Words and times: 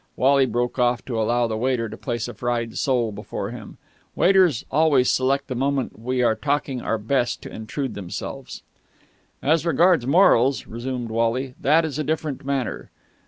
Wally 0.15 0.47
broke 0.47 0.79
off 0.79 1.05
to 1.05 1.21
allow 1.21 1.45
the 1.45 1.55
waiter 1.55 1.87
to 1.87 1.95
place 1.95 2.27
a 2.27 2.33
fried 2.33 2.75
sole 2.75 3.11
before 3.11 3.51
him. 3.51 3.77
Waiters 4.15 4.65
always 4.71 5.11
select 5.11 5.45
the 5.45 5.53
moment 5.53 5.95
when 5.99 6.05
we 6.05 6.23
are 6.23 6.33
talking 6.35 6.81
our 6.81 6.97
best 6.97 7.43
to 7.43 7.53
intrude 7.53 7.93
themselves. 7.93 8.63
"As 9.43 9.63
regards 9.63 10.07
morals," 10.07 10.65
resumed 10.65 11.11
Wally, 11.11 11.53
"that 11.61 11.85
is 11.85 11.99
a 11.99 12.03
different 12.03 12.43
matter. 12.43 12.89